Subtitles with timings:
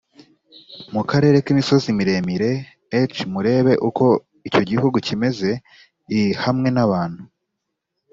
[0.93, 2.51] mu karere k imisozi miremire
[3.13, 4.05] h murebe uko
[4.47, 5.49] icyo gihugu kimeze
[6.19, 7.21] i hamwe n abantu